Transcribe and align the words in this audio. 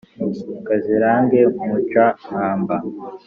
kazirage 0.67 1.39
muca-nkamba 1.67 2.75